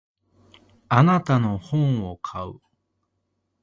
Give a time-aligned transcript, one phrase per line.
[0.89, 2.59] あなたの本を買う。